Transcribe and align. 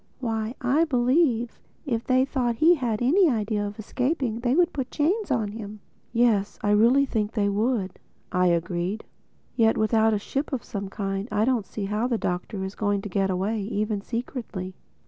Why, 0.19 0.55
I 0.61 0.85
believe 0.85 1.59
if 1.85 2.03
they 2.03 2.25
thought 2.25 2.55
he 2.55 2.73
had 2.73 3.03
any 3.03 3.29
idea 3.29 3.67
of 3.67 3.77
escaping 3.77 4.39
they 4.39 4.55
would 4.55 4.73
put 4.73 4.89
chains 4.89 5.29
on 5.29 5.49
him." 5.49 5.79
"Yes, 6.11 6.57
I 6.63 6.71
really 6.71 7.05
think 7.05 7.33
they 7.33 7.49
would," 7.49 7.99
I 8.31 8.47
agreed. 8.47 9.03
"Yet 9.55 9.77
without 9.77 10.15
a 10.15 10.17
ship 10.17 10.51
of 10.53 10.63
some 10.63 10.89
kind 10.89 11.27
I 11.31 11.45
don't 11.45 11.67
see 11.67 11.85
how 11.85 12.07
the 12.07 12.17
Doctor 12.17 12.63
is 12.63 12.73
going 12.73 13.03
to 13.03 13.09
get 13.09 13.29
away, 13.29 13.61
even 13.61 14.01
secretly." 14.01 14.73